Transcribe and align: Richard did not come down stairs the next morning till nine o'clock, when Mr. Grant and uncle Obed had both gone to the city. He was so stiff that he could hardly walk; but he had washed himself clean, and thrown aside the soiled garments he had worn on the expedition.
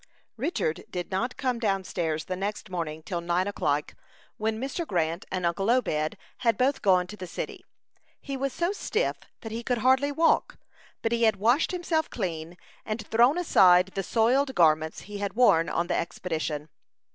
Richard 0.35 0.83
did 0.89 1.11
not 1.11 1.37
come 1.37 1.59
down 1.59 1.83
stairs 1.83 2.25
the 2.25 2.35
next 2.35 2.71
morning 2.71 3.03
till 3.03 3.21
nine 3.21 3.47
o'clock, 3.47 3.93
when 4.37 4.59
Mr. 4.59 4.83
Grant 4.83 5.25
and 5.31 5.45
uncle 5.45 5.69
Obed 5.69 6.17
had 6.37 6.57
both 6.57 6.81
gone 6.81 7.05
to 7.05 7.15
the 7.15 7.27
city. 7.27 7.63
He 8.19 8.35
was 8.35 8.51
so 8.51 8.71
stiff 8.71 9.17
that 9.41 9.51
he 9.51 9.61
could 9.61 9.77
hardly 9.77 10.11
walk; 10.11 10.57
but 11.03 11.11
he 11.11 11.21
had 11.21 11.35
washed 11.35 11.69
himself 11.71 12.09
clean, 12.09 12.57
and 12.83 13.05
thrown 13.09 13.37
aside 13.37 13.89
the 13.93 14.01
soiled 14.01 14.55
garments 14.55 15.01
he 15.01 15.19
had 15.19 15.33
worn 15.33 15.69
on 15.69 15.85
the 15.85 15.95
expedition. 15.95 16.69